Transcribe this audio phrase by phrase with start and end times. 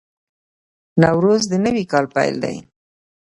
[1.01, 2.57] نوروز د نوي کال پیل دی.